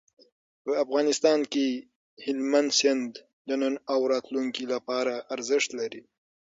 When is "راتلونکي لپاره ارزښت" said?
4.13-5.69